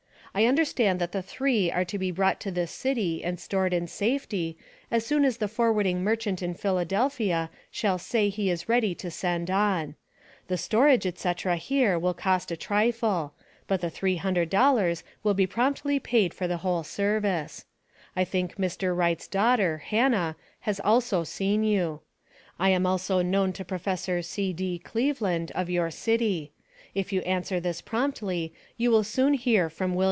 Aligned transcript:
I 0.33 0.45
understand 0.45 1.01
that 1.01 1.11
the 1.11 1.21
three 1.21 1.69
are 1.73 1.83
to 1.83 1.97
be 1.97 2.09
brought 2.09 2.39
to 2.39 2.51
this 2.51 2.71
city 2.71 3.21
and 3.21 3.37
stored 3.37 3.73
in 3.73 3.85
safety, 3.87 4.57
as 4.89 5.05
soon 5.05 5.25
as 5.25 5.35
the 5.35 5.49
forwarding 5.49 6.05
merchant 6.05 6.41
in 6.41 6.53
Philadelphia 6.53 7.49
shall 7.69 7.97
say 7.97 8.29
he 8.29 8.49
is 8.49 8.69
ready 8.69 8.95
to 8.95 9.11
send 9.11 9.49
on. 9.51 9.95
The 10.47 10.57
storage, 10.57 11.05
etc., 11.05 11.57
here, 11.57 11.99
will 11.99 12.13
cost 12.13 12.49
a 12.49 12.55
trifle, 12.55 13.33
but 13.67 13.81
the 13.81 13.91
$300 13.91 15.03
will 15.21 15.33
be 15.33 15.45
promptly 15.45 15.99
paid 15.99 16.33
for 16.33 16.47
the 16.47 16.59
whole 16.63 16.83
service. 16.85 17.65
I 18.15 18.23
think 18.23 18.55
Mr. 18.55 18.95
Wright's 18.95 19.27
daughter, 19.27 19.79
Hannah, 19.79 20.37
has 20.61 20.79
also 20.79 21.25
seen 21.25 21.61
you. 21.65 21.99
I 22.57 22.69
am 22.69 22.85
also 22.85 23.21
known 23.21 23.51
to 23.51 23.65
Prof. 23.65 23.99
C.D. 24.23 24.79
Cleveland, 24.79 25.51
of 25.55 25.69
your 25.69 25.91
city. 25.91 26.53
If 26.95 27.11
you 27.11 27.19
answer 27.23 27.59
this 27.59 27.81
promptly, 27.81 28.53
you 28.77 28.91
will 28.91 29.03
soon 29.03 29.33
hear 29.33 29.69
from 29.69 29.91
Wm. 29.91 29.99